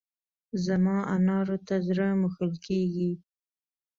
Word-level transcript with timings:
زما 0.65 0.97
انارو 1.15 1.57
ته 1.67 1.75
زړه 1.87 2.07
مښل 2.21 2.51
کېږي. 2.65 3.11